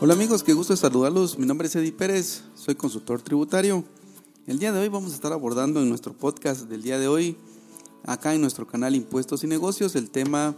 Hola 0.00 0.14
amigos, 0.14 0.44
qué 0.44 0.52
gusto 0.52 0.76
saludarlos. 0.76 1.40
Mi 1.40 1.46
nombre 1.46 1.66
es 1.66 1.74
Eddie 1.74 1.90
Pérez, 1.90 2.42
soy 2.54 2.76
consultor 2.76 3.20
tributario. 3.20 3.82
El 4.46 4.60
día 4.60 4.70
de 4.70 4.78
hoy 4.78 4.88
vamos 4.88 5.10
a 5.10 5.16
estar 5.16 5.32
abordando 5.32 5.82
en 5.82 5.88
nuestro 5.88 6.12
podcast 6.12 6.68
del 6.68 6.82
día 6.82 7.00
de 7.00 7.08
hoy, 7.08 7.36
acá 8.04 8.32
en 8.32 8.40
nuestro 8.40 8.64
canal 8.64 8.94
Impuestos 8.94 9.42
y 9.42 9.48
Negocios, 9.48 9.96
el 9.96 10.08
tema 10.08 10.54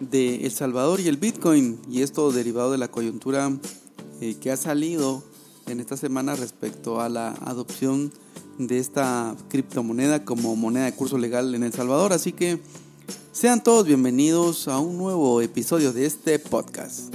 de 0.00 0.44
El 0.44 0.50
Salvador 0.50 0.98
y 0.98 1.06
el 1.06 1.16
Bitcoin 1.16 1.78
y 1.88 2.02
esto 2.02 2.32
derivado 2.32 2.72
de 2.72 2.78
la 2.78 2.88
coyuntura 2.88 3.56
eh, 4.20 4.34
que 4.40 4.50
ha 4.50 4.56
salido 4.56 5.22
en 5.68 5.78
esta 5.78 5.96
semana 5.96 6.34
respecto 6.34 7.00
a 7.00 7.08
la 7.08 7.34
adopción 7.44 8.12
de 8.58 8.80
esta 8.80 9.36
criptomoneda 9.48 10.24
como 10.24 10.56
moneda 10.56 10.86
de 10.86 10.94
curso 10.96 11.18
legal 11.18 11.54
en 11.54 11.62
El 11.62 11.72
Salvador. 11.72 12.12
Así 12.12 12.32
que 12.32 12.60
sean 13.30 13.62
todos 13.62 13.86
bienvenidos 13.86 14.66
a 14.66 14.80
un 14.80 14.98
nuevo 14.98 15.40
episodio 15.40 15.92
de 15.92 16.06
este 16.06 16.40
podcast. 16.40 17.14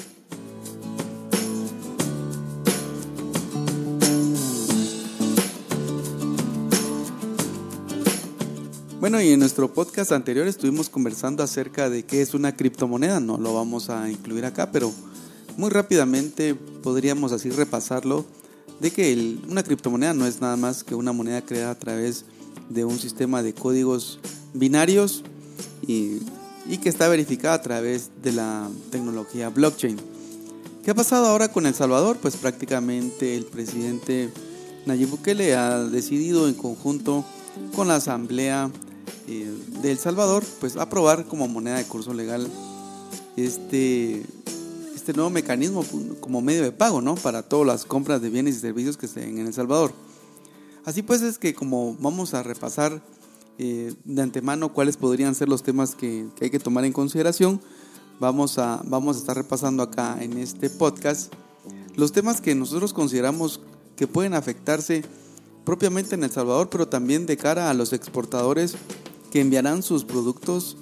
Bueno, 9.11 9.27
y 9.27 9.33
en 9.33 9.41
nuestro 9.41 9.73
podcast 9.73 10.13
anterior 10.13 10.47
estuvimos 10.47 10.87
conversando 10.87 11.43
acerca 11.43 11.89
de 11.89 12.05
qué 12.05 12.21
es 12.21 12.33
una 12.33 12.55
criptomoneda. 12.55 13.19
No 13.19 13.37
lo 13.37 13.53
vamos 13.53 13.89
a 13.89 14.09
incluir 14.09 14.45
acá, 14.45 14.71
pero 14.71 14.89
muy 15.57 15.69
rápidamente 15.69 16.55
podríamos 16.55 17.33
así 17.33 17.49
repasarlo 17.49 18.23
de 18.79 18.89
que 18.89 19.37
una 19.49 19.63
criptomoneda 19.63 20.13
no 20.13 20.25
es 20.25 20.39
nada 20.39 20.55
más 20.55 20.85
que 20.85 20.95
una 20.95 21.11
moneda 21.11 21.41
creada 21.41 21.71
a 21.71 21.77
través 21.77 22.23
de 22.69 22.85
un 22.85 22.97
sistema 22.99 23.43
de 23.43 23.53
códigos 23.53 24.21
binarios 24.53 25.25
y, 25.85 26.19
que 26.81 26.87
está 26.87 27.09
verificada 27.09 27.55
a 27.55 27.61
través 27.61 28.11
de 28.23 28.31
la 28.31 28.69
tecnología 28.91 29.49
blockchain. 29.49 29.97
¿Qué 30.85 30.91
ha 30.91 30.95
pasado 30.95 31.25
ahora 31.25 31.51
con 31.51 31.65
El 31.65 31.75
Salvador? 31.75 32.15
Pues 32.21 32.37
prácticamente 32.37 33.35
el 33.35 33.43
presidente 33.43 34.29
Nayib 34.85 35.09
Bukele 35.09 35.53
ha 35.53 35.79
decidido 35.83 36.47
en 36.47 36.53
conjunto 36.53 37.25
con 37.75 37.89
la 37.89 37.95
Asamblea 37.95 38.71
eh, 39.27 39.53
de 39.81 39.91
El 39.91 39.97
Salvador, 39.97 40.43
pues 40.59 40.77
aprobar 40.77 41.25
como 41.25 41.47
moneda 41.47 41.77
de 41.77 41.85
curso 41.85 42.13
legal 42.13 42.47
este, 43.35 44.23
este 44.95 45.13
nuevo 45.13 45.29
mecanismo 45.29 45.85
como 46.19 46.41
medio 46.41 46.63
de 46.63 46.71
pago, 46.71 47.01
¿no? 47.01 47.15
Para 47.15 47.43
todas 47.43 47.67
las 47.67 47.85
compras 47.85 48.21
de 48.21 48.29
bienes 48.29 48.55
y 48.55 48.59
servicios 48.59 48.97
que 48.97 49.07
se 49.07 49.21
den 49.21 49.37
en 49.39 49.47
El 49.47 49.53
Salvador. 49.53 49.93
Así 50.85 51.01
pues 51.01 51.21
es 51.21 51.37
que 51.37 51.53
como 51.53 51.95
vamos 51.99 52.33
a 52.33 52.43
repasar 52.43 53.01
eh, 53.57 53.93
de 54.03 54.21
antemano 54.21 54.73
cuáles 54.73 54.97
podrían 54.97 55.35
ser 55.35 55.49
los 55.49 55.63
temas 55.63 55.95
que, 55.95 56.27
que, 56.35 56.45
hay 56.45 56.51
que 56.51 56.59
tomar 56.59 56.85
en 56.85 56.93
consideración, 56.93 57.61
vamos 58.19 58.57
a, 58.57 58.81
vamos 58.85 59.17
a 59.17 59.19
estar 59.19 59.35
repasando 59.35 59.83
acá 59.83 60.17
en 60.19 60.37
este 60.37 60.69
podcast 60.69 61.33
los 61.95 62.11
temas 62.11 62.41
que 62.41 62.55
nosotros 62.55 62.93
consideramos 62.93 63.59
que 63.95 64.07
pueden 64.07 64.33
afectarse 64.33 65.03
propiamente 65.65 66.15
en 66.15 66.23
El 66.23 66.31
Salvador, 66.31 66.69
pero 66.69 66.87
también 66.87 67.25
de 67.25 67.37
cara 67.37 67.69
a 67.69 67.73
los 67.73 67.93
exportadores 67.93 68.75
que 69.31 69.41
enviarán 69.41 69.81
sus 69.81 70.03
productos 70.03 70.77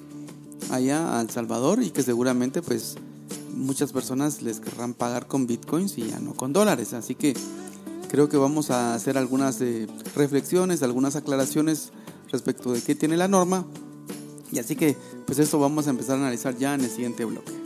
allá 0.72 1.17
a 1.17 1.22
El 1.22 1.30
Salvador 1.30 1.81
y 1.81 1.92
que 1.92 2.03
seguramente 2.03 2.61
pues 2.61 2.97
muchas 3.53 3.92
personas 3.94 4.42
les 4.42 4.59
querrán 4.59 4.94
pagar 4.94 5.28
con 5.28 5.47
bitcoins 5.47 5.97
y 5.97 6.08
ya 6.08 6.19
no 6.19 6.33
con 6.33 6.52
dólares. 6.52 6.94
Así 6.94 7.16
que 7.16 7.36
creo 8.09 8.27
que 8.27 8.38
vamos 8.38 8.72
a 8.72 8.94
hacer 8.94 9.17
algunas 9.17 9.61
eh, 9.61 9.88
reflexiones, 10.16 10.83
algunas 10.83 11.16
aclaraciones 11.16 11.92
respecto 12.31 12.72
de 12.73 12.81
qué 12.81 12.95
tiene 12.95 13.17
la 13.17 13.27
norma. 13.27 13.66
Y 14.52 14.59
así 14.59 14.75
que 14.75 14.97
pues 15.25 15.38
esto 15.39 15.59
vamos 15.59 15.88
a 15.88 15.92
empezar 15.92 16.17
a 16.17 16.22
analizar 16.22 16.58
ya 16.58 16.73
en 16.73 16.81
el 16.81 16.89
siguiente 16.89 17.25
bloque. 17.25 17.58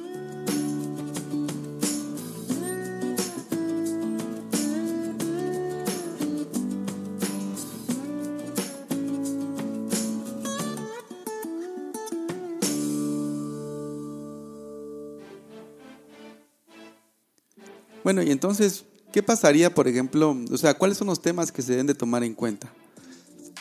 Bueno, 18.03 18.21
y 18.21 18.31
entonces, 18.31 18.86
¿qué 19.11 19.23
pasaría, 19.23 19.73
por 19.73 19.87
ejemplo? 19.87 20.37
O 20.52 20.58
sea, 20.58 20.73
¿cuáles 20.73 20.97
son 20.97 21.08
los 21.08 21.21
temas 21.21 21.52
que 21.52 21.61
se 21.61 21.71
deben 21.71 21.87
de 21.87 21.95
tomar 21.95 22.23
en 22.23 22.33
cuenta? 22.33 22.71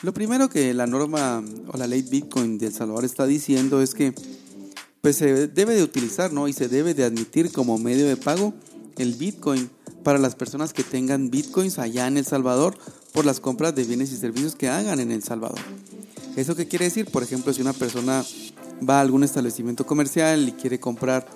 Lo 0.01 0.13
primero 0.13 0.49
que 0.49 0.73
la 0.73 0.85
norma 0.85 1.43
o 1.71 1.77
la 1.77 1.87
ley 1.87 2.01
Bitcoin 2.01 2.57
de 2.57 2.67
El 2.67 2.73
Salvador 2.73 3.05
está 3.05 3.25
diciendo 3.25 3.81
es 3.81 3.93
que 3.93 4.13
pues 4.99 5.17
se 5.17 5.47
debe 5.47 5.75
de 5.75 5.83
utilizar, 5.83 6.33
¿no? 6.33 6.47
Y 6.47 6.53
se 6.53 6.67
debe 6.67 6.93
de 6.93 7.03
admitir 7.03 7.51
como 7.51 7.77
medio 7.77 8.05
de 8.07 8.17
pago 8.17 8.53
el 8.97 9.13
Bitcoin 9.13 9.69
para 10.03 10.19
las 10.19 10.35
personas 10.35 10.73
que 10.73 10.83
tengan 10.83 11.29
Bitcoins 11.29 11.79
allá 11.79 12.07
en 12.07 12.17
El 12.17 12.25
Salvador 12.25 12.77
por 13.13 13.25
las 13.25 13.39
compras 13.39 13.75
de 13.75 13.83
bienes 13.85 14.11
y 14.11 14.17
servicios 14.17 14.55
que 14.55 14.69
hagan 14.69 14.99
en 14.99 15.11
El 15.11 15.23
Salvador. 15.23 15.59
¿Eso 16.35 16.55
qué 16.55 16.67
quiere 16.67 16.85
decir? 16.85 17.05
Por 17.05 17.23
ejemplo, 17.23 17.53
si 17.53 17.61
una 17.61 17.73
persona 17.73 18.25
va 18.87 18.97
a 18.97 19.01
algún 19.01 19.23
establecimiento 19.23 19.85
comercial 19.85 20.49
y 20.49 20.51
quiere 20.51 20.79
comprar 20.79 21.27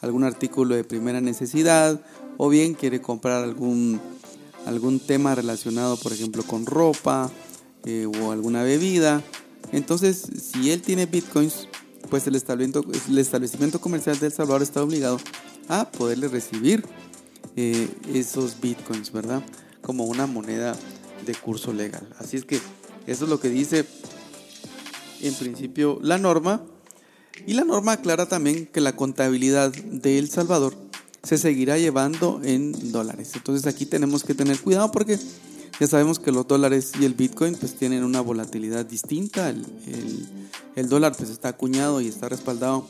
algún 0.00 0.24
artículo 0.24 0.74
de 0.74 0.84
primera 0.84 1.20
necesidad 1.20 2.00
o 2.36 2.48
bien 2.48 2.74
quiere 2.74 3.00
comprar 3.00 3.44
algún, 3.44 4.00
algún 4.66 5.00
tema 5.00 5.34
relacionado, 5.34 5.96
por 5.96 6.12
ejemplo, 6.12 6.42
con 6.42 6.66
ropa 6.66 7.30
eh, 7.84 8.06
o 8.06 8.32
alguna 8.32 8.62
bebida. 8.62 9.22
Entonces, 9.72 10.26
si 10.52 10.70
él 10.70 10.82
tiene 10.82 11.06
bitcoins, 11.06 11.68
pues 12.08 12.26
el 12.26 12.34
establecimiento, 12.34 12.84
el 13.08 13.18
establecimiento 13.18 13.80
comercial 13.80 14.18
de 14.18 14.26
El 14.26 14.32
Salvador 14.32 14.62
está 14.62 14.82
obligado 14.82 15.18
a 15.68 15.90
poderle 15.90 16.28
recibir 16.28 16.84
eh, 17.56 17.88
esos 18.12 18.60
bitcoins, 18.60 19.12
¿verdad? 19.12 19.42
Como 19.82 20.04
una 20.04 20.26
moneda 20.26 20.76
de 21.24 21.34
curso 21.34 21.72
legal. 21.72 22.08
Así 22.18 22.36
es 22.36 22.44
que 22.44 22.56
eso 23.06 23.24
es 23.24 23.30
lo 23.30 23.40
que 23.40 23.48
dice 23.48 23.84
en 25.20 25.34
principio 25.34 25.98
la 26.02 26.18
norma. 26.18 26.62
Y 27.46 27.54
la 27.54 27.64
norma 27.64 27.92
aclara 27.92 28.26
también 28.26 28.66
que 28.66 28.80
la 28.80 28.96
contabilidad 28.96 29.72
de 29.72 30.18
El 30.18 30.30
Salvador 30.30 30.74
se 31.22 31.38
seguirá 31.38 31.78
llevando 31.78 32.40
en 32.44 32.92
dólares. 32.92 33.32
Entonces 33.34 33.66
aquí 33.66 33.86
tenemos 33.86 34.24
que 34.24 34.34
tener 34.34 34.58
cuidado 34.60 34.90
porque 34.90 35.18
ya 35.78 35.86
sabemos 35.86 36.18
que 36.18 36.32
los 36.32 36.46
dólares 36.46 36.92
y 37.00 37.04
el 37.04 37.14
Bitcoin 37.14 37.54
pues 37.54 37.74
tienen 37.74 38.04
una 38.04 38.20
volatilidad 38.20 38.84
distinta. 38.84 39.50
El, 39.50 39.66
el, 40.76 40.88
dólar 40.88 41.14
pues 41.16 41.30
está 41.30 41.48
acuñado 41.48 42.00
y 42.00 42.08
está 42.08 42.28
respaldado 42.28 42.86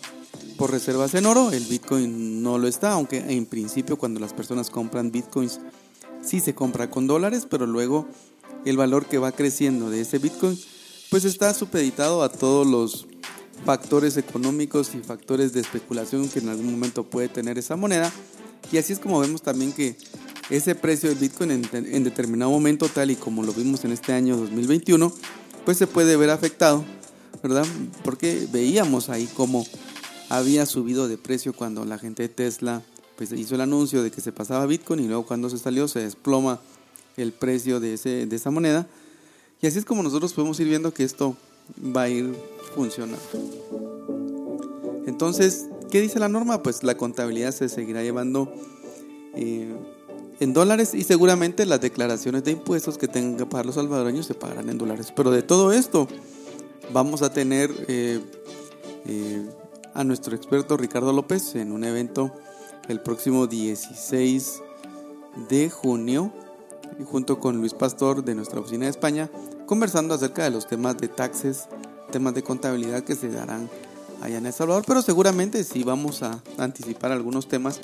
por 0.57 0.71
reservas 0.71 1.15
en 1.15 1.27
oro. 1.27 1.53
El 1.53 1.65
Bitcoin 1.65 2.43
no 2.43 2.59
lo 2.59 2.69
está, 2.69 2.93
aunque 2.93 3.19
en 3.19 3.47
principio 3.47 3.97
cuando 3.97 4.21
las 4.21 4.33
personas 4.33 4.71
compran 4.71 5.13
Bitcoins 5.13 5.61
sí 6.23 6.41
se 6.41 6.55
compra 6.55 6.91
con 6.91 7.07
dólares, 7.07 7.47
pero 7.49 7.67
luego 7.67 8.09
el 8.65 8.77
valor 8.77 9.07
que 9.07 9.19
va 9.19 9.33
creciendo 9.33 9.91
de 9.91 10.03
ese 10.03 10.19
Bitcoin 10.19 10.59
pues 11.11 11.25
está 11.25 11.53
supeditado 11.55 12.23
a 12.23 12.29
todos 12.29 12.67
los 12.67 13.07
factores 13.65 14.17
económicos 14.17 14.95
y 14.95 14.99
factores 14.99 15.53
de 15.53 15.61
especulación 15.61 16.29
que 16.29 16.39
en 16.39 16.49
algún 16.49 16.71
momento 16.71 17.05
puede 17.05 17.29
tener 17.29 17.59
esa 17.59 17.77
moneda. 17.77 18.13
Y 18.73 18.79
así 18.79 18.93
es 18.93 18.99
como 18.99 19.21
vemos 19.21 19.43
también 19.43 19.73
que 19.73 19.97
ese 20.51 20.75
precio 20.75 21.09
del 21.09 21.19
Bitcoin 21.19 21.51
en, 21.51 22.05
determinado 22.05 22.51
momento, 22.51 22.89
tal 22.89 23.11
y 23.11 23.17
como 23.17 23.43
lo 23.43 23.53
vimos 23.53 23.85
en 23.85 23.93
este 23.93 24.13
año 24.13 24.37
2021, 24.37 25.13
pues 25.65 25.79
se 25.79 25.87
puede 25.87 26.17
ver 26.17 26.31
afectado, 26.31 26.85
¿verdad? 27.43 27.67
Porque 28.05 28.49
veíamos 28.51 29.09
ahí 29.09 29.29
cómo 29.35 29.65
había 30.29 30.67
subido 30.67 31.09
de 31.09 31.19
precio 31.19 31.53
cuando 31.53 31.85
la 31.85 31.99
gente 31.99 32.25
de 32.25 32.29
Tesla 32.29 32.83
pues 33.17 33.33
hizo 33.33 33.55
el 33.55 33.61
anuncio 33.61 34.03
de 34.03 34.11
que 34.11 34.21
se 34.21 34.33
pasaba 34.33 34.65
Bitcoin 34.67 35.01
y 35.01 35.07
luego 35.07 35.27
cuando 35.27 35.51
se 35.51 35.59
salió 35.59 35.87
se 35.89 36.01
desploma 36.01 36.61
el 37.17 37.33
precio 37.33 37.79
de, 37.79 37.95
ese, 37.95 38.27
de 38.27 38.37
esa 38.37 38.51
moneda. 38.51 38.89
Y 39.61 39.67
así 39.67 39.79
es 39.79 39.85
como 39.85 40.03
nosotros 40.03 40.33
podemos 40.33 40.59
ir 40.61 40.69
viendo 40.69 40.95
que 40.95 41.05
esto 41.05 41.37
va 41.79 42.03
a 42.03 42.09
ir 42.09 42.35
funcionando. 42.75 43.19
Entonces, 45.07 45.69
¿qué 45.91 46.01
dice 46.01 46.19
la 46.19 46.29
norma? 46.29 46.63
Pues 46.63 46.83
la 46.83 46.97
contabilidad 46.97 47.53
se 47.53 47.69
seguirá 47.69 48.03
llevando 48.03 48.53
eh, 49.35 49.75
en 50.41 50.53
dólares 50.53 50.95
y 50.95 51.05
seguramente 51.05 51.67
las 51.67 51.81
declaraciones 51.81 52.45
de 52.45 52.53
impuestos 52.53 52.97
que 52.97 53.09
tengan 53.09 53.37
que 53.37 53.47
pagar 53.47 53.67
los 53.67 53.75
salvadoreños 53.75 54.27
se 54.27 54.35
pagarán 54.35 54.69
en 54.71 54.79
dólares. 54.79 55.13
Pero 55.15 55.31
de 55.31 55.43
todo 55.43 55.73
esto 55.73 56.09
vamos 56.93 57.23
a 57.23 57.33
tener 57.33 57.71
eh, 57.89 58.21
eh, 59.07 59.47
a 59.95 60.05
nuestro 60.05 60.35
experto 60.35 60.77
Ricardo 60.77 61.13
López 61.13 61.55
en 61.57 61.73
un 61.73 61.85
evento 61.85 62.33
el 62.89 63.01
próximo 63.01 63.47
16 63.47 64.63
de 65.49 65.71
junio 65.71 66.33
junto 67.05 67.39
con 67.39 67.59
Luis 67.59 67.75
Pastor 67.75 68.25
de 68.25 68.35
nuestra 68.35 68.61
oficina 68.61 68.87
de 68.87 68.91
España 68.91 69.31
conversando 69.71 70.15
acerca 70.15 70.43
de 70.43 70.51
los 70.51 70.67
temas 70.67 70.99
de 70.99 71.07
taxes, 71.07 71.69
temas 72.11 72.35
de 72.35 72.43
contabilidad 72.43 73.05
que 73.05 73.15
se 73.15 73.29
darán 73.29 73.71
allá 74.21 74.39
en 74.39 74.47
El 74.47 74.53
Salvador, 74.53 74.83
pero 74.85 75.01
seguramente 75.01 75.63
sí 75.63 75.85
vamos 75.85 76.25
a 76.25 76.43
anticipar 76.59 77.13
algunos 77.13 77.47
temas 77.47 77.81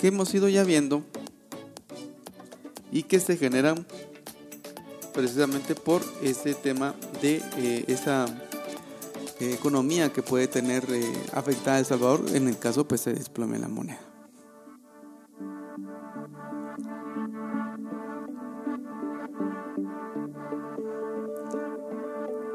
que 0.00 0.08
hemos 0.08 0.34
ido 0.34 0.48
ya 0.48 0.64
viendo 0.64 1.04
y 2.90 3.04
que 3.04 3.20
se 3.20 3.36
generan 3.36 3.86
precisamente 5.14 5.76
por 5.76 6.02
ese 6.20 6.52
tema 6.52 6.96
de 7.22 7.40
eh, 7.58 7.84
esa 7.86 8.26
eh, 9.38 9.52
economía 9.54 10.12
que 10.12 10.24
puede 10.24 10.48
tener 10.48 10.84
eh, 10.90 11.12
afectada 11.32 11.78
El 11.78 11.86
Salvador 11.86 12.24
en 12.34 12.48
el 12.48 12.58
caso 12.58 12.88
pues 12.88 13.02
se 13.02 13.14
desplome 13.14 13.60
la 13.60 13.68
moneda. 13.68 14.13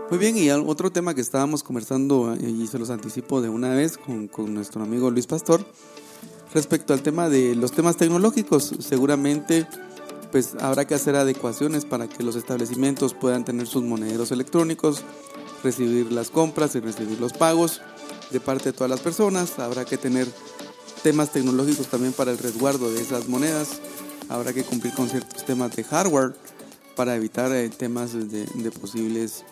Muy 0.09 0.17
bien, 0.17 0.37
y 0.37 0.49
otro 0.49 0.91
tema 0.91 1.13
que 1.13 1.21
estábamos 1.21 1.61
conversando 1.61 2.33
eh, 2.33 2.49
y 2.49 2.65
se 2.67 2.79
los 2.79 2.89
anticipo 2.89 3.41
de 3.41 3.49
una 3.49 3.75
vez 3.75 3.97
con, 3.97 4.27
con 4.27 4.53
nuestro 4.53 4.81
amigo 4.81 5.11
Luis 5.11 5.27
Pastor, 5.27 5.63
respecto 6.53 6.93
al 6.93 7.03
tema 7.03 7.29
de 7.29 7.55
los 7.55 7.71
temas 7.71 7.95
tecnológicos, 7.95 8.73
seguramente 8.79 9.67
pues 10.31 10.55
habrá 10.59 10.85
que 10.85 10.95
hacer 10.95 11.15
adecuaciones 11.15 11.85
para 11.85 12.07
que 12.07 12.23
los 12.23 12.35
establecimientos 12.35 13.13
puedan 13.13 13.45
tener 13.45 13.67
sus 13.67 13.83
monederos 13.83 14.31
electrónicos, 14.31 15.03
recibir 15.63 16.11
las 16.11 16.29
compras 16.29 16.75
y 16.75 16.79
recibir 16.79 17.19
los 17.19 17.33
pagos 17.33 17.81
de 18.31 18.39
parte 18.39 18.65
de 18.65 18.73
todas 18.73 18.89
las 18.89 18.99
personas. 18.99 19.59
Habrá 19.59 19.85
que 19.85 19.97
tener 19.97 20.27
temas 21.03 21.31
tecnológicos 21.31 21.87
también 21.87 22.13
para 22.13 22.31
el 22.31 22.37
resguardo 22.37 22.91
de 22.91 23.01
esas 23.01 23.27
monedas. 23.27 23.79
Habrá 24.27 24.53
que 24.53 24.63
cumplir 24.63 24.93
con 24.93 25.09
ciertos 25.09 25.45
temas 25.45 25.75
de 25.75 25.83
hardware 25.83 26.35
para 26.95 27.15
evitar 27.15 27.51
eh, 27.53 27.69
temas 27.69 28.13
de, 28.13 28.71
posibles 28.71 29.45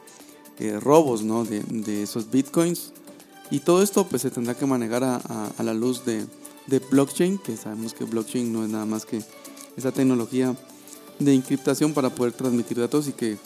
eh, 0.60 0.80
robos 0.80 1.24
¿no? 1.24 1.46
de, 1.46 2.04
esos 2.04 2.30
bitcoins. 2.32 2.94
Y 3.50 3.60
todo 3.60 3.82
esto 3.82 4.06
pues 4.06 4.22
se 4.22 4.32
tendrá 4.32 4.56
que 4.56 4.66
manejar 4.66 5.04
a, 5.04 5.64
la 5.64 5.74
luz 5.74 6.04
de, 6.06 6.26
de 6.68 6.80
blockchain, 6.80 7.38
que 7.38 7.56
sabemos 7.56 7.94
que 7.94 8.04
blockchain 8.04 8.52
no 8.52 8.64
es 8.64 8.70
nada 8.70 8.86
más 8.86 9.06
que 9.06 9.24
esa 9.78 9.92
tecnología 9.92 10.56
de 11.20 11.34
encriptación 11.34 11.94
para 11.94 12.10
poder 12.10 12.34
transmitir 12.34 12.78
datos 12.78 13.08
y 13.08 13.14
que 13.14 13.38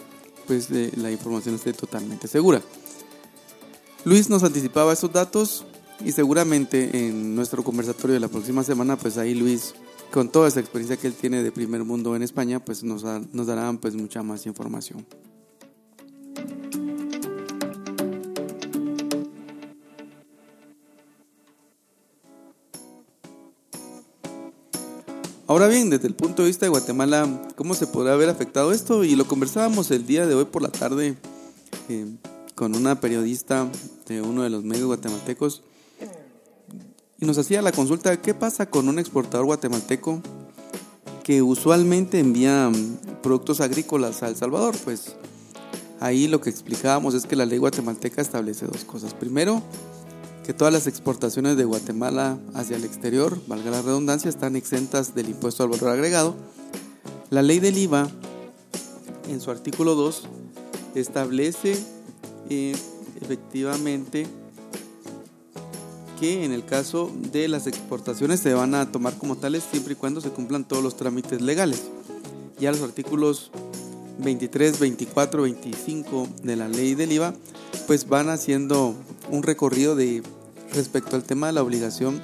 pues 0.48 0.70
la 0.70 1.12
información 1.12 1.56
esté 1.56 1.74
totalmente 1.74 2.28
segura. 2.28 2.62
Luis 4.04 4.30
nos 4.30 4.44
anticipaba 4.44 4.94
esos 4.94 5.14
datos 5.14 5.66
y 6.04 6.12
seguramente 6.12 7.08
en 7.08 7.36
nuestro 7.36 7.64
conversatorio 7.64 8.16
de 8.16 8.20
la 8.20 8.28
próxima 8.28 8.64
semana 8.64 8.98
pues 8.98 9.18
ahí 9.18 9.36
Luis 9.36 9.76
con 10.12 10.30
toda 10.30 10.48
esa 10.48 10.60
experiencia 10.60 10.98
que 10.98 11.08
él 11.08 11.14
tiene 11.14 11.44
de 11.44 11.52
primer 11.52 11.84
mundo 11.84 12.16
en 12.16 12.24
España 12.24 12.60
pues 12.60 12.84
nos, 12.84 13.04
nos 13.04 13.48
dará 13.48 13.72
pues 13.74 13.96
mucha 13.96 14.24
más 14.24 14.46
información. 14.46 15.06
Ahora 25.52 25.68
bien, 25.68 25.90
desde 25.90 26.08
el 26.08 26.14
punto 26.14 26.44
de 26.44 26.48
vista 26.48 26.66
de 26.66 26.70
Guatemala, 26.70 27.28
¿cómo 27.58 27.74
se 27.74 27.86
podrá 27.86 28.14
haber 28.14 28.30
afectado 28.30 28.72
esto? 28.72 29.04
Y 29.04 29.18
lo 29.18 29.28
conversábamos 29.28 29.92
el 29.92 30.08
día 30.08 30.26
de 30.26 30.34
hoy 30.34 30.46
por 30.46 30.62
la 30.62 30.70
tarde 30.70 31.18
eh, 31.90 32.06
con 32.56 32.74
una 32.74 33.02
periodista 33.02 33.68
de 34.08 34.22
uno 34.22 34.44
de 34.44 34.50
los 34.50 34.64
medios 34.64 34.86
guatemaltecos 34.86 35.62
y 37.20 37.26
nos 37.26 37.38
hacía 37.38 37.62
la 37.62 37.74
consulta, 37.74 38.22
¿qué 38.22 38.34
pasa 38.34 38.70
con 38.70 38.88
un 38.88 38.98
exportador 38.98 39.46
guatemalteco 39.46 40.22
que 41.22 41.42
usualmente 41.42 42.20
envía 42.20 42.70
mm, 42.70 43.20
productos 43.22 43.60
agrícolas 43.60 44.24
a 44.24 44.30
El 44.30 44.38
Salvador? 44.38 44.78
Pues 44.86 45.18
ahí 46.00 46.30
lo 46.30 46.40
que 46.40 46.50
explicábamos 46.50 47.14
es 47.14 47.26
que 47.26 47.36
la 47.36 47.46
ley 47.46 47.58
guatemalteca 47.58 48.22
establece 48.22 48.68
dos 48.68 48.86
cosas. 48.86 49.14
Primero, 49.14 49.62
que 50.52 50.58
todas 50.58 50.74
las 50.74 50.86
exportaciones 50.86 51.56
de 51.56 51.64
Guatemala 51.64 52.38
hacia 52.54 52.76
el 52.76 52.84
exterior, 52.84 53.40
valga 53.48 53.72
la 53.72 53.82
redundancia, 53.82 54.28
están 54.28 54.58
exentas 54.58 55.16
del 55.16 55.30
impuesto 55.30 55.64
al 55.64 55.70
valor 55.70 55.88
agregado. 55.88 56.36
La 57.30 57.42
ley 57.42 57.60
del 57.60 57.78
IVA, 57.78 58.10
en 59.30 59.40
su 59.40 59.50
artículo 59.50 59.96
2, 59.96 60.24
establece 60.96 61.78
eh, 62.50 62.76
efectivamente 63.22 64.28
que 66.20 66.44
en 66.44 66.52
el 66.52 66.66
caso 66.66 67.10
de 67.32 67.48
las 67.48 67.66
exportaciones 67.66 68.42
se 68.42 68.54
van 68.54 68.76
a 68.76 68.92
tomar 68.92 69.18
como 69.18 69.38
tales 69.38 69.64
siempre 69.72 69.94
y 69.94 69.96
cuando 69.96 70.20
se 70.20 70.32
cumplan 70.32 70.68
todos 70.68 70.84
los 70.84 70.98
trámites 70.98 71.42
legales. 71.42 71.84
Ya 72.60 72.74
los 72.74 72.82
artículos 72.82 73.52
23, 74.20 74.80
24, 74.80 75.44
25 75.44 76.28
de 76.44 76.56
la 76.58 76.68
ley 76.68 76.94
del 76.94 77.14
IVA 77.14 77.36
pues 77.88 78.10
van 78.10 78.28
haciendo 78.28 78.96
un 79.30 79.44
recorrido 79.44 79.96
de 79.96 80.22
respecto 80.74 81.16
al 81.16 81.24
tema 81.24 81.48
de 81.48 81.54
la 81.54 81.64
obligación 81.64 82.22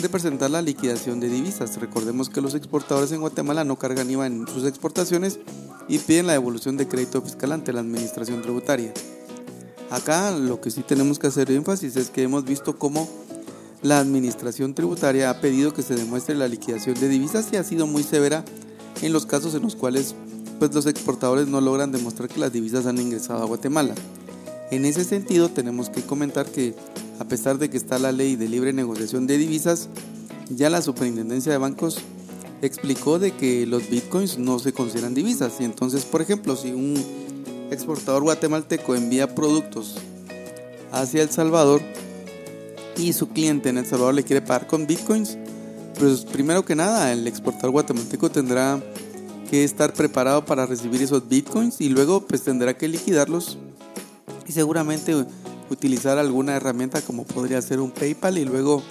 de 0.00 0.08
presentar 0.08 0.50
la 0.50 0.62
liquidación 0.62 1.20
de 1.20 1.28
divisas. 1.28 1.76
Recordemos 1.80 2.28
que 2.28 2.40
los 2.40 2.54
exportadores 2.54 3.12
en 3.12 3.20
Guatemala 3.20 3.64
no 3.64 3.78
cargan 3.78 4.10
IVA 4.10 4.26
en 4.26 4.46
sus 4.48 4.64
exportaciones 4.64 5.38
y 5.88 5.98
piden 5.98 6.26
la 6.26 6.32
devolución 6.32 6.76
de 6.76 6.88
crédito 6.88 7.22
fiscal 7.22 7.52
ante 7.52 7.72
la 7.72 7.80
administración 7.80 8.42
tributaria. 8.42 8.92
Acá 9.90 10.30
lo 10.32 10.60
que 10.60 10.70
sí 10.70 10.82
tenemos 10.82 11.18
que 11.18 11.28
hacer 11.28 11.50
énfasis 11.50 11.96
es 11.96 12.10
que 12.10 12.22
hemos 12.22 12.44
visto 12.44 12.78
cómo 12.78 13.08
la 13.82 13.98
administración 13.98 14.74
tributaria 14.74 15.30
ha 15.30 15.40
pedido 15.40 15.74
que 15.74 15.82
se 15.82 15.94
demuestre 15.94 16.34
la 16.34 16.48
liquidación 16.48 16.98
de 16.98 17.08
divisas 17.08 17.48
y 17.52 17.56
ha 17.56 17.64
sido 17.64 17.86
muy 17.86 18.02
severa 18.02 18.44
en 19.02 19.12
los 19.12 19.26
casos 19.26 19.54
en 19.54 19.62
los 19.62 19.76
cuales 19.76 20.14
pues 20.58 20.74
los 20.74 20.86
exportadores 20.86 21.48
no 21.48 21.60
logran 21.60 21.92
demostrar 21.92 22.28
que 22.28 22.40
las 22.40 22.52
divisas 22.52 22.86
han 22.86 22.98
ingresado 22.98 23.42
a 23.42 23.46
Guatemala. 23.46 23.94
En 24.70 24.84
ese 24.84 25.04
sentido, 25.04 25.50
tenemos 25.50 25.90
que 25.90 26.02
comentar 26.02 26.46
que 26.46 26.74
a 27.18 27.24
pesar 27.24 27.58
de 27.58 27.70
que 27.70 27.76
está 27.76 27.98
la 27.98 28.12
ley 28.12 28.36
de 28.36 28.48
libre 28.48 28.72
negociación 28.72 29.26
de 29.26 29.38
divisas, 29.38 29.88
ya 30.50 30.70
la 30.70 30.82
Superintendencia 30.82 31.52
de 31.52 31.58
Bancos 31.58 31.98
explicó 32.62 33.18
de 33.18 33.32
que 33.32 33.66
los 33.66 33.88
bitcoins 33.88 34.38
no 34.38 34.58
se 34.58 34.72
consideran 34.72 35.14
divisas. 35.14 35.54
Y 35.60 35.64
entonces, 35.64 36.04
por 36.04 36.22
ejemplo, 36.22 36.56
si 36.56 36.72
un 36.72 36.94
exportador 37.70 38.22
guatemalteco 38.22 38.94
envía 38.94 39.34
productos 39.34 39.96
hacia 40.92 41.22
El 41.22 41.30
Salvador 41.30 41.82
y 42.96 43.12
su 43.12 43.28
cliente 43.28 43.68
en 43.68 43.78
El 43.78 43.86
Salvador 43.86 44.14
le 44.14 44.24
quiere 44.24 44.42
pagar 44.42 44.66
con 44.66 44.86
bitcoins, 44.86 45.38
pues 45.98 46.24
primero 46.24 46.64
que 46.64 46.74
nada 46.74 47.12
el 47.12 47.26
exportador 47.26 47.70
guatemalteco 47.70 48.30
tendrá 48.30 48.82
que 49.50 49.64
estar 49.64 49.92
preparado 49.92 50.44
para 50.44 50.66
recibir 50.66 51.02
esos 51.02 51.28
bitcoins 51.28 51.80
y 51.80 51.88
luego 51.88 52.26
pues 52.26 52.42
tendrá 52.42 52.76
que 52.76 52.88
liquidarlos 52.88 53.58
y 54.46 54.52
seguramente 54.52 55.14
utilizar 55.74 56.18
alguna 56.18 56.56
herramienta 56.56 57.02
como 57.02 57.24
podría 57.24 57.60
ser 57.60 57.80
un 57.80 57.90
PayPal 57.90 58.38
y 58.38 58.44
luego 58.44 58.82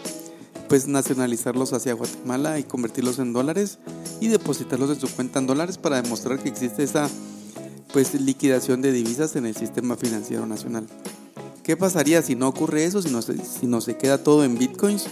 pues 0.70 0.88
nacionalizarlos 0.88 1.74
hacia 1.74 1.94
Guatemala 1.94 2.60
y 2.60 2.64
convertirlos 2.64 3.20
en 3.20 3.34
dólares 3.34 3.80
y 4.22 4.28
depositarlos 4.28 4.90
en 4.92 5.00
su 5.00 5.08
cuenta 5.14 5.40
en 5.40 5.48
dólares 5.48 5.78
para 5.78 6.02
demostrar 6.02 6.40
que 6.40 6.50
existe 6.50 6.84
esa 6.84 7.10
pues 7.92 8.14
liquidación 8.14 8.82
de 8.82 8.92
divisas 8.92 9.36
en 9.36 9.46
el 9.46 9.56
sistema 9.56 9.96
financiero 9.96 10.46
nacional. 10.46 10.88
¿Qué 11.64 11.78
pasaría 11.78 12.22
si 12.22 12.36
no 12.36 12.48
ocurre 12.48 12.86
eso, 12.86 13.02
si 13.02 13.10
no, 13.10 13.22
si 13.22 13.68
no 13.68 13.82
se 13.82 13.98
queda 13.98 14.24
todo 14.24 14.44
en 14.44 14.58
bitcoins? 14.58 15.06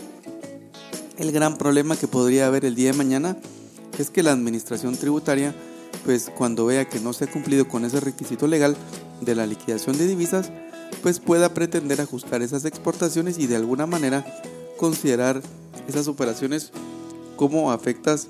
El 1.17 1.31
gran 1.31 1.57
problema 1.57 1.95
que 1.95 2.07
podría 2.07 2.47
haber 2.47 2.65
el 2.65 2.75
día 2.75 2.91
de 2.91 2.97
mañana 2.97 3.37
es 3.99 4.09
que 4.09 4.23
la 4.23 4.31
administración 4.31 4.97
tributaria 4.97 5.53
pues 6.03 6.31
cuando 6.35 6.65
vea 6.65 6.85
que 6.85 6.99
no 6.99 7.13
se 7.13 7.25
ha 7.25 7.31
cumplido 7.31 7.67
con 7.67 7.85
ese 7.85 7.99
requisito 7.99 8.47
legal 8.47 8.75
de 9.21 9.35
la 9.35 9.45
liquidación 9.45 9.97
de 9.97 10.07
divisas, 10.07 10.51
pues 11.01 11.19
pueda 11.19 11.53
pretender 11.53 12.01
ajustar 12.01 12.41
esas 12.41 12.65
exportaciones 12.65 13.37
y 13.39 13.47
de 13.47 13.55
alguna 13.55 13.85
manera 13.85 14.25
considerar 14.77 15.41
esas 15.87 16.07
operaciones 16.07 16.71
como 17.35 17.71
afectas 17.71 18.27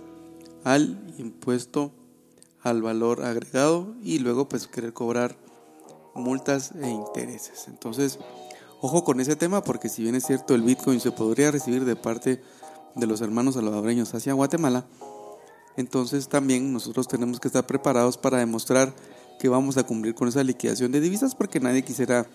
al 0.63 0.99
impuesto 1.17 1.91
al 2.63 2.81
valor 2.81 3.23
agregado 3.23 3.95
y 4.03 4.19
luego 4.19 4.47
pues 4.47 4.67
querer 4.67 4.93
cobrar 4.93 5.35
multas 6.13 6.71
e 6.81 6.89
intereses. 6.89 7.65
Entonces, 7.67 8.19
ojo 8.81 9.03
con 9.03 9.19
ese 9.19 9.35
tema 9.35 9.63
porque 9.63 9.89
si 9.89 10.03
bien 10.03 10.15
es 10.15 10.25
cierto 10.25 10.53
el 10.53 10.61
Bitcoin 10.61 10.99
se 10.99 11.11
podría 11.11 11.51
recibir 11.51 11.85
de 11.85 11.95
parte 11.95 12.41
de 12.95 13.07
los 13.07 13.21
hermanos 13.21 13.55
salvadoreños 13.55 14.13
hacia 14.13 14.33
Guatemala, 14.33 14.85
entonces 15.77 16.27
también 16.27 16.73
nosotros 16.73 17.07
tenemos 17.07 17.39
que 17.39 17.47
estar 17.47 17.65
preparados 17.65 18.17
para 18.17 18.37
demostrar 18.37 18.93
que 19.39 19.49
vamos 19.49 19.77
a 19.77 19.83
cumplir 19.83 20.13
con 20.13 20.27
esa 20.27 20.43
liquidación 20.43 20.91
de 20.91 20.99
divisas 20.99 21.33
porque 21.33 21.59
nadie 21.59 21.83
quisiera 21.83 22.27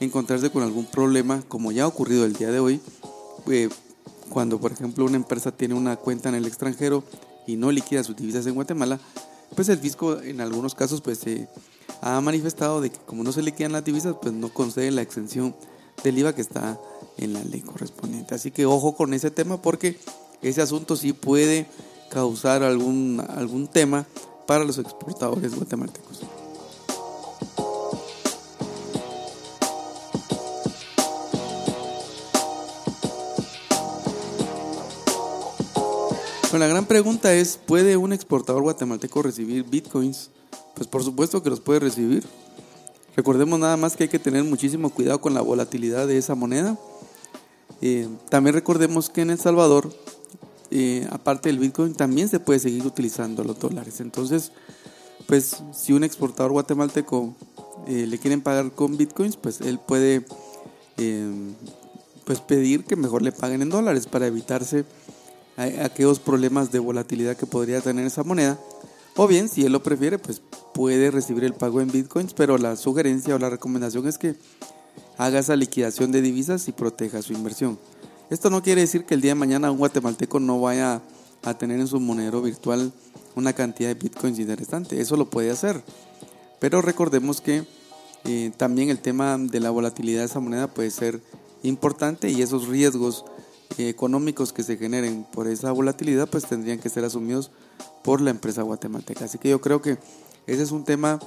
encontrarse 0.00 0.50
con 0.50 0.62
algún 0.62 0.86
problema 0.86 1.42
como 1.48 1.72
ya 1.72 1.84
ha 1.84 1.86
ocurrido 1.86 2.24
el 2.24 2.32
día 2.32 2.50
de 2.50 2.60
hoy 2.60 2.80
eh, 3.50 3.68
cuando 4.30 4.60
por 4.60 4.72
ejemplo 4.72 5.04
una 5.04 5.16
empresa 5.16 5.52
tiene 5.52 5.74
una 5.74 5.96
cuenta 5.96 6.28
en 6.28 6.34
el 6.34 6.46
extranjero 6.46 7.04
y 7.46 7.56
no 7.56 7.70
liquida 7.70 8.04
sus 8.04 8.16
divisas 8.16 8.46
en 8.46 8.54
Guatemala 8.54 8.98
pues 9.54 9.68
el 9.68 9.78
fisco 9.78 10.20
en 10.20 10.40
algunos 10.40 10.74
casos 10.74 11.00
pues 11.00 11.18
se 11.18 11.48
ha 12.00 12.20
manifestado 12.20 12.80
de 12.80 12.90
que 12.90 12.98
como 12.98 13.22
no 13.22 13.32
se 13.32 13.42
liquidan 13.42 13.72
las 13.72 13.84
divisas 13.84 14.16
pues 14.20 14.34
no 14.34 14.48
concede 14.52 14.90
la 14.90 15.02
exención 15.02 15.54
del 16.02 16.18
IVA 16.18 16.34
que 16.34 16.42
está 16.42 16.78
en 17.18 17.32
la 17.34 17.44
ley 17.44 17.60
correspondiente 17.60 18.34
así 18.34 18.50
que 18.50 18.66
ojo 18.66 18.96
con 18.96 19.14
ese 19.14 19.30
tema 19.30 19.60
porque 19.60 19.98
ese 20.42 20.60
asunto 20.60 20.96
sí 20.96 21.12
puede 21.12 21.66
causar 22.10 22.62
algún, 22.62 23.24
algún 23.36 23.68
tema 23.68 24.06
para 24.46 24.64
los 24.64 24.78
exportadores 24.78 25.54
guatemaltecos. 25.54 26.20
La 36.58 36.66
gran 36.66 36.86
pregunta 36.86 37.32
es, 37.34 37.56
¿puede 37.56 37.96
un 37.96 38.12
exportador 38.12 38.62
guatemalteco 38.62 39.22
recibir 39.22 39.64
bitcoins? 39.64 40.30
Pues 40.74 40.86
por 40.86 41.02
supuesto 41.02 41.42
que 41.42 41.50
los 41.50 41.60
puede 41.60 41.80
recibir. 41.80 42.24
Recordemos 43.16 43.58
nada 43.58 43.76
más 43.76 43.96
que 43.96 44.04
hay 44.04 44.08
que 44.08 44.18
tener 44.18 44.44
muchísimo 44.44 44.90
cuidado 44.90 45.20
con 45.20 45.34
la 45.34 45.40
volatilidad 45.40 46.06
de 46.06 46.18
esa 46.18 46.34
moneda. 46.34 46.78
Eh, 47.80 48.08
también 48.28 48.54
recordemos 48.54 49.10
que 49.10 49.22
en 49.22 49.30
El 49.30 49.38
Salvador 49.38 49.90
eh, 50.74 51.06
aparte 51.10 51.50
del 51.50 51.58
Bitcoin, 51.58 51.92
también 51.92 52.30
se 52.30 52.40
puede 52.40 52.58
seguir 52.58 52.86
utilizando 52.86 53.44
los 53.44 53.58
dólares. 53.58 54.00
Entonces, 54.00 54.52
pues 55.26 55.62
si 55.74 55.92
un 55.92 56.02
exportador 56.02 56.52
guatemalteco 56.52 57.34
eh, 57.86 58.06
le 58.08 58.18
quieren 58.18 58.40
pagar 58.40 58.72
con 58.72 58.96
bitcoins, 58.96 59.36
pues 59.36 59.60
él 59.60 59.78
puede 59.78 60.24
eh, 60.96 61.30
pues 62.24 62.40
pedir 62.40 62.84
que 62.84 62.96
mejor 62.96 63.20
le 63.20 63.32
paguen 63.32 63.60
en 63.60 63.68
dólares 63.68 64.06
para 64.06 64.26
evitarse 64.26 64.86
aquellos 65.56 66.18
problemas 66.18 66.72
de 66.72 66.78
volatilidad 66.78 67.36
que 67.36 67.46
podría 67.46 67.80
tener 67.80 68.06
esa 68.06 68.24
moneda. 68.24 68.58
O 69.16 69.26
bien, 69.26 69.48
si 69.48 69.64
él 69.64 69.72
lo 69.72 69.82
prefiere, 69.82 70.18
pues 70.18 70.40
puede 70.72 71.10
recibir 71.10 71.44
el 71.44 71.52
pago 71.52 71.80
en 71.80 71.90
bitcoins, 71.92 72.32
pero 72.32 72.56
la 72.56 72.76
sugerencia 72.76 73.34
o 73.34 73.38
la 73.38 73.50
recomendación 73.50 74.08
es 74.08 74.16
que 74.16 74.36
haga 75.18 75.38
esa 75.38 75.56
liquidación 75.56 76.12
de 76.12 76.22
divisas 76.22 76.66
y 76.68 76.72
proteja 76.72 77.20
su 77.20 77.32
inversión. 77.34 77.78
Esto 78.30 78.48
no 78.48 78.62
quiere 78.62 78.80
decir 78.80 79.04
que 79.04 79.14
el 79.14 79.20
día 79.20 79.32
de 79.32 79.36
mañana 79.36 79.70
un 79.70 79.78
guatemalteco 79.78 80.40
no 80.40 80.60
vaya 80.60 81.02
a 81.42 81.58
tener 81.58 81.80
en 81.80 81.86
su 81.86 82.00
monedero 82.00 82.40
virtual 82.40 82.92
una 83.34 83.52
cantidad 83.52 83.90
de 83.90 83.94
bitcoins 83.94 84.38
interesante. 84.38 85.00
Eso 85.00 85.16
lo 85.16 85.28
puede 85.28 85.50
hacer. 85.50 85.82
Pero 86.58 86.80
recordemos 86.80 87.42
que 87.42 87.64
eh, 88.24 88.52
también 88.56 88.88
el 88.88 89.00
tema 89.00 89.36
de 89.36 89.60
la 89.60 89.70
volatilidad 89.70 90.20
de 90.20 90.26
esa 90.26 90.40
moneda 90.40 90.68
puede 90.68 90.90
ser 90.90 91.20
importante 91.62 92.30
y 92.30 92.40
esos 92.40 92.68
riesgos 92.68 93.24
económicos 93.78 94.52
que 94.52 94.62
se 94.62 94.76
generen 94.76 95.24
por 95.32 95.48
esa 95.48 95.72
volatilidad 95.72 96.28
pues 96.28 96.46
tendrían 96.46 96.78
que 96.78 96.88
ser 96.88 97.04
asumidos 97.04 97.50
por 98.02 98.20
la 98.20 98.30
empresa 98.30 98.62
guatemalteca. 98.62 99.24
Así 99.24 99.38
que 99.38 99.48
yo 99.48 99.60
creo 99.60 99.80
que 99.82 99.98
ese 100.46 100.62
es 100.62 100.72
un 100.72 100.84
tema 100.84 101.20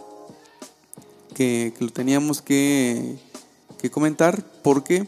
que, 1.34 1.74
lo 1.80 1.90
teníamos 1.90 2.42
que, 2.42 3.18
que 3.82 3.90
comentar 3.90 4.44
porque 4.62 5.08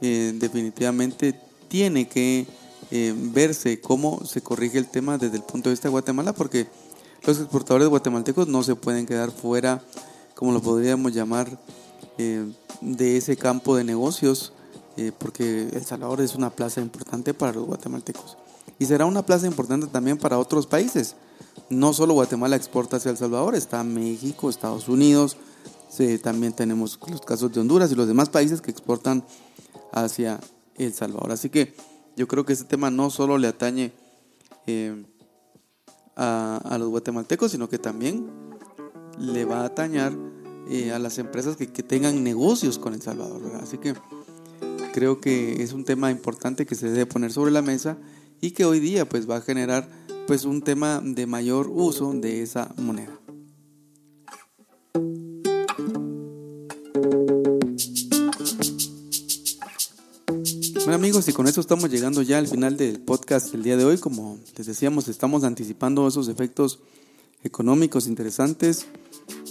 eh, 0.00 0.32
definitivamente 0.34 1.38
tiene 1.68 2.08
que 2.08 2.46
eh, 2.90 3.14
verse 3.16 3.80
cómo 3.80 4.24
se 4.24 4.40
corrige 4.40 4.78
el 4.78 4.88
tema 4.88 5.18
desde 5.18 5.36
el 5.36 5.42
punto 5.42 5.68
de 5.68 5.74
vista 5.74 5.88
de 5.88 5.92
Guatemala, 5.92 6.32
porque 6.32 6.66
los 7.24 7.38
exportadores 7.38 7.88
guatemaltecos 7.88 8.48
no 8.48 8.62
se 8.62 8.74
pueden 8.74 9.06
quedar 9.06 9.30
fuera, 9.30 9.82
como 10.34 10.52
lo 10.52 10.60
podríamos 10.60 11.12
llamar, 11.12 11.58
eh, 12.18 12.44
de 12.80 13.16
ese 13.16 13.36
campo 13.36 13.76
de 13.76 13.84
negocios, 13.84 14.52
porque 15.18 15.68
El 15.72 15.84
Salvador 15.84 16.20
es 16.20 16.34
una 16.34 16.50
plaza 16.50 16.80
importante 16.80 17.34
para 17.34 17.52
los 17.52 17.66
guatemaltecos. 17.66 18.36
Y 18.78 18.86
será 18.86 19.06
una 19.06 19.24
plaza 19.24 19.46
importante 19.46 19.86
también 19.86 20.18
para 20.18 20.38
otros 20.38 20.66
países. 20.66 21.16
No 21.68 21.92
solo 21.92 22.14
Guatemala 22.14 22.56
exporta 22.56 22.96
hacia 22.96 23.10
El 23.10 23.16
Salvador, 23.16 23.54
está 23.54 23.82
México, 23.84 24.50
Estados 24.50 24.88
Unidos, 24.88 25.36
también 26.22 26.52
tenemos 26.52 26.98
los 27.10 27.20
casos 27.20 27.52
de 27.52 27.60
Honduras 27.60 27.90
y 27.90 27.94
los 27.94 28.06
demás 28.06 28.28
países 28.28 28.60
que 28.60 28.70
exportan 28.70 29.24
hacia 29.92 30.40
El 30.76 30.94
Salvador. 30.94 31.32
Así 31.32 31.50
que 31.50 31.74
yo 32.16 32.28
creo 32.28 32.44
que 32.44 32.52
este 32.52 32.64
tema 32.64 32.90
no 32.90 33.10
solo 33.10 33.38
le 33.38 33.48
atañe 33.48 33.92
eh, 34.66 35.04
a, 36.16 36.76
los 36.78 36.88
guatemaltecos, 36.88 37.50
sino 37.50 37.68
que 37.68 37.78
también 37.78 38.30
le 39.18 39.44
va 39.44 39.62
a 39.62 39.64
atañar 39.66 40.12
eh, 40.68 40.92
a 40.92 40.98
las 40.98 41.18
empresas 41.18 41.56
que, 41.56 41.66
tengan 41.66 42.22
negocios 42.22 42.78
con 42.78 42.94
El 42.94 43.02
Salvador. 43.02 43.42
Así 43.60 43.78
que 43.78 43.94
creo 44.92 45.20
que 45.20 45.62
es 45.62 45.72
un 45.72 45.84
tema 45.84 46.10
importante 46.10 46.66
que 46.66 46.74
se 46.74 46.88
debe 46.90 47.06
poner 47.06 47.32
sobre 47.32 47.50
la 47.50 47.62
mesa 47.62 47.98
y 48.40 48.52
que 48.52 48.64
hoy 48.64 48.80
día 48.80 49.08
pues 49.08 49.28
va 49.28 49.36
a 49.36 49.40
generar 49.40 49.88
pues 50.26 50.44
un 50.44 50.62
tema 50.62 51.00
de 51.04 51.26
mayor 51.26 51.68
uso 51.68 52.12
de 52.12 52.42
esa 52.42 52.72
moneda. 52.76 53.18
Bueno 60.84 60.94
amigos, 60.94 61.28
y 61.28 61.32
con 61.32 61.46
eso 61.46 61.60
estamos 61.60 61.88
llegando 61.90 62.22
ya 62.22 62.38
al 62.38 62.48
final 62.48 62.76
del 62.76 63.00
podcast 63.00 63.52
del 63.52 63.62
día 63.62 63.76
de 63.76 63.84
hoy. 63.84 63.98
Como 63.98 64.38
les 64.56 64.66
decíamos, 64.66 65.06
estamos 65.08 65.44
anticipando 65.44 66.08
esos 66.08 66.28
efectos 66.28 66.80
económicos 67.44 68.06
interesantes 68.06 68.86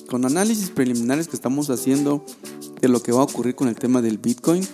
con 0.09 0.25
análisis 0.25 0.69
preliminares 0.69 1.27
que 1.27 1.35
estamos 1.35 1.69
haciendo 1.69 2.25
de 2.81 2.87
lo 2.87 3.01
que 3.01 3.11
va 3.11 3.21
a 3.21 3.23
ocurrir 3.23 3.55
con 3.55 3.67
el 3.67 3.75
tema 3.75 4.01
del 4.01 4.17
Bitcoin. 4.17 4.67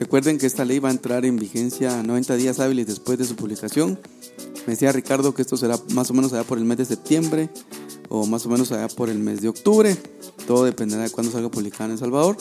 Recuerden 0.00 0.38
que 0.38 0.46
esta 0.46 0.64
ley 0.64 0.78
va 0.78 0.88
a 0.88 0.92
entrar 0.92 1.26
en 1.26 1.36
vigencia 1.36 2.02
90 2.02 2.36
días 2.36 2.58
hábiles 2.58 2.86
después 2.86 3.18
de 3.18 3.26
su 3.26 3.36
publicación. 3.36 3.98
Me 4.66 4.72
decía 4.72 4.92
Ricardo 4.92 5.34
que 5.34 5.42
esto 5.42 5.58
será 5.58 5.78
más 5.92 6.10
o 6.10 6.14
menos 6.14 6.32
allá 6.32 6.42
por 6.42 6.56
el 6.56 6.64
mes 6.64 6.78
de 6.78 6.86
septiembre 6.86 7.50
o 8.08 8.24
más 8.24 8.46
o 8.46 8.48
menos 8.48 8.72
allá 8.72 8.88
por 8.88 9.10
el 9.10 9.18
mes 9.18 9.42
de 9.42 9.48
octubre. 9.48 9.94
Todo 10.46 10.64
dependerá 10.64 11.02
de 11.02 11.10
cuándo 11.10 11.30
salga 11.30 11.50
publicada 11.50 11.84
en 11.84 11.90
El 11.92 11.98
Salvador. 11.98 12.38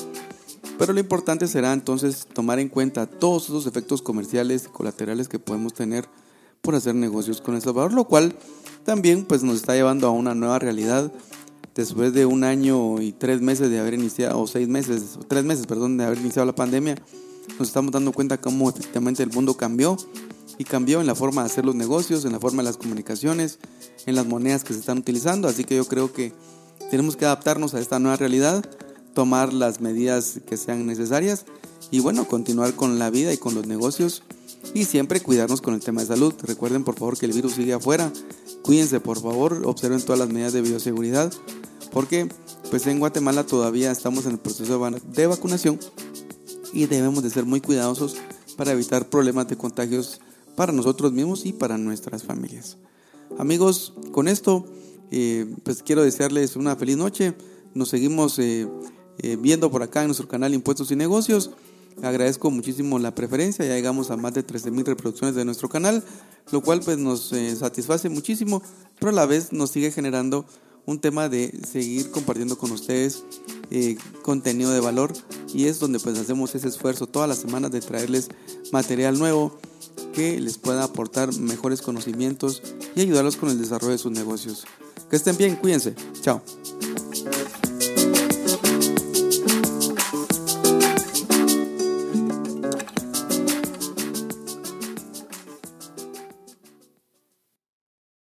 Pero 0.77 0.93
lo 0.93 1.01
importante 1.01 1.47
será 1.47 1.73
entonces 1.73 2.27
tomar 2.31 2.59
en 2.59 2.69
cuenta 2.69 3.07
todos 3.07 3.49
esos 3.49 3.67
efectos 3.67 4.01
comerciales 4.01 4.63
y 4.65 4.69
colaterales 4.69 5.27
que 5.27 5.37
podemos 5.37 5.73
tener 5.73 6.07
por 6.61 6.75
hacer 6.75 6.95
negocios 6.95 7.41
con 7.41 7.55
El 7.55 7.61
Salvador, 7.61 7.91
lo 7.91 8.05
cual 8.05 8.37
también 8.85 9.25
pues 9.25 9.43
nos 9.43 9.57
está 9.57 9.75
llevando 9.75 10.07
a 10.07 10.11
una 10.11 10.33
nueva 10.33 10.59
realidad 10.59 11.11
después 11.75 12.13
de 12.13 12.25
un 12.25 12.45
año 12.45 13.01
y 13.01 13.11
tres 13.11 13.41
meses 13.41 13.69
de 13.69 13.79
haber 13.79 13.95
iniciado, 13.95 14.39
o 14.39 14.47
seis 14.47 14.69
meses, 14.69 15.19
tres 15.27 15.43
meses, 15.43 15.67
perdón, 15.67 15.97
de 15.97 16.05
haber 16.05 16.19
iniciado 16.19 16.45
la 16.45 16.55
pandemia, 16.55 16.95
nos 17.57 17.67
estamos 17.67 17.91
dando 17.91 18.11
cuenta 18.11 18.39
cómo 18.39 18.69
efectivamente 18.69 19.23
el 19.23 19.31
mundo 19.31 19.55
cambió 19.57 19.97
y 20.57 20.63
cambió 20.65 21.01
en 21.01 21.07
la 21.07 21.15
forma 21.15 21.41
de 21.41 21.47
hacer 21.47 21.65
los 21.65 21.75
negocios, 21.75 22.25
en 22.25 22.33
la 22.33 22.39
forma 22.39 22.61
de 22.61 22.69
las 22.69 22.77
comunicaciones, 22.77 23.59
en 24.05 24.15
las 24.15 24.25
monedas 24.25 24.63
que 24.63 24.73
se 24.73 24.79
están 24.79 24.97
utilizando, 24.97 25.47
así 25.47 25.63
que 25.63 25.75
yo 25.75 25.85
creo 25.85 26.11
que 26.11 26.33
tenemos 26.91 27.15
que 27.15 27.25
adaptarnos 27.25 27.73
a 27.73 27.79
esta 27.79 27.99
nueva 27.99 28.17
realidad 28.17 28.65
tomar 29.13 29.53
las 29.53 29.81
medidas 29.81 30.39
que 30.47 30.57
sean 30.57 30.85
necesarias 30.85 31.45
y 31.91 31.99
bueno, 31.99 32.27
continuar 32.27 32.73
con 32.75 32.99
la 32.99 33.09
vida 33.09 33.33
y 33.33 33.37
con 33.37 33.55
los 33.55 33.67
negocios 33.67 34.23
y 34.73 34.85
siempre 34.85 35.21
cuidarnos 35.21 35.61
con 35.61 35.73
el 35.73 35.79
tema 35.79 36.01
de 36.01 36.07
salud. 36.07 36.33
Recuerden 36.43 36.83
por 36.83 36.95
favor 36.95 37.17
que 37.17 37.25
el 37.25 37.33
virus 37.33 37.53
sigue 37.53 37.73
afuera, 37.73 38.11
cuídense 38.61 38.99
por 38.99 39.21
favor, 39.21 39.63
observen 39.65 40.01
todas 40.01 40.19
las 40.19 40.29
medidas 40.29 40.53
de 40.53 40.61
bioseguridad 40.61 41.33
porque 41.91 42.29
pues 42.69 42.85
en 42.87 42.99
Guatemala 42.99 43.45
todavía 43.45 43.91
estamos 43.91 44.25
en 44.25 44.33
el 44.33 44.39
proceso 44.39 44.79
de 45.13 45.27
vacunación 45.27 45.79
y 46.73 46.85
debemos 46.85 47.23
de 47.23 47.29
ser 47.29 47.45
muy 47.45 47.61
cuidadosos 47.61 48.17
para 48.57 48.71
evitar 48.71 49.09
problemas 49.09 49.47
de 49.47 49.57
contagios 49.57 50.19
para 50.55 50.73
nosotros 50.73 51.11
mismos 51.13 51.45
y 51.45 51.53
para 51.53 51.77
nuestras 51.77 52.23
familias. 52.23 52.77
Amigos, 53.37 53.93
con 54.11 54.27
esto 54.27 54.65
eh, 55.11 55.55
pues 55.63 55.81
quiero 55.83 56.03
desearles 56.03 56.55
una 56.55 56.75
feliz 56.75 56.97
noche. 56.97 57.33
Nos 57.73 57.89
seguimos 57.89 58.37
eh, 58.39 58.67
eh, 59.19 59.37
viendo 59.39 59.71
por 59.71 59.83
acá 59.83 60.01
en 60.01 60.07
nuestro 60.07 60.27
canal 60.27 60.53
Impuestos 60.53 60.91
y 60.91 60.95
Negocios. 60.95 61.51
Agradezco 62.01 62.49
muchísimo 62.49 62.97
la 62.97 63.13
preferencia, 63.13 63.65
ya 63.65 63.75
llegamos 63.75 64.09
a 64.09 64.15
más 64.15 64.33
de 64.33 64.45
13.000 64.45 64.85
reproducciones 64.85 65.35
de 65.35 65.43
nuestro 65.43 65.67
canal, 65.67 66.01
lo 66.51 66.61
cual 66.61 66.79
pues 66.79 66.97
nos 66.97 67.33
satisface 67.57 68.07
muchísimo, 68.07 68.61
pero 68.99 69.09
a 69.09 69.13
la 69.13 69.25
vez 69.25 69.51
nos 69.51 69.71
sigue 69.71 69.91
generando 69.91 70.45
un 70.85 70.99
tema 70.99 71.27
de 71.27 71.51
seguir 71.67 72.09
compartiendo 72.09 72.57
con 72.57 72.71
ustedes 72.71 73.25
contenido 74.21 74.71
de 74.71 74.79
valor 74.79 75.11
y 75.53 75.65
es 75.65 75.79
donde 75.79 75.99
pues 75.99 76.17
hacemos 76.17 76.53
ese 76.55 76.67
esfuerzo 76.67 77.07
todas 77.07 77.29
las 77.29 77.39
semanas 77.39 77.71
de 77.71 77.81
traerles 77.81 78.29
material 78.71 79.17
nuevo 79.17 79.57
que 80.13 80.39
les 80.39 80.57
pueda 80.57 80.83
aportar 80.83 81.33
mejores 81.35 81.81
conocimientos 81.81 82.61
y 82.95 83.01
ayudarlos 83.01 83.37
con 83.37 83.49
el 83.49 83.59
desarrollo 83.59 83.93
de 83.93 83.97
sus 83.97 84.11
negocios. 84.11 84.65
Que 85.09 85.15
estén 85.15 85.37
bien, 85.37 85.55
cuídense. 85.55 85.95
Chao. 86.21 86.41